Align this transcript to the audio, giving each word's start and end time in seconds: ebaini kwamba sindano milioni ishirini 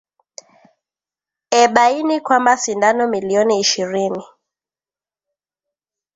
ebaini 1.61 2.15
kwamba 2.25 2.51
sindano 2.63 3.03
milioni 3.07 3.53
ishirini 3.63 4.23